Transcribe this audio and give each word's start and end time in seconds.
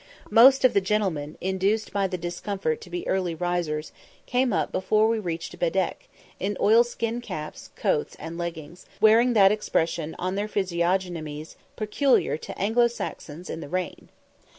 Most 0.31 0.65
of 0.65 0.73
the 0.73 0.81
gentlemen, 0.81 1.37
induced 1.41 1.93
by 1.93 2.07
the 2.07 2.17
discomfort 2.17 2.81
to 2.81 2.89
be 2.89 3.07
early 3.07 3.35
risers, 3.35 3.91
came 4.25 4.51
up 4.51 4.71
before 4.71 5.07
we 5.07 5.19
reached 5.19 5.59
Bedeque, 5.59 6.07
in 6.39 6.57
oilskin 6.59 7.21
caps, 7.21 7.69
coats, 7.75 8.15
and 8.17 8.35
leggings, 8.35 8.87
wearing 8.99 9.33
that 9.33 9.51
expression 9.51 10.15
on 10.17 10.33
their 10.33 10.47
physiognomies 10.47 11.55
peculiar 11.75 12.35
to 12.35 12.57
Anglo 12.59 12.87
Saxons 12.87 13.47
in 13.47 13.59
the 13.59 13.69
rain. 13.69 14.09